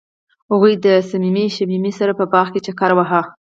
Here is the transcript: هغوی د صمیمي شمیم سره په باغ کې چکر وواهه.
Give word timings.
هغوی 0.51 0.73
د 0.85 0.87
صمیمي 1.09 1.45
شمیم 1.55 1.83
سره 1.99 2.11
په 2.19 2.25
باغ 2.31 2.47
کې 2.53 2.61
چکر 2.65 2.91
وواهه. 2.93 3.21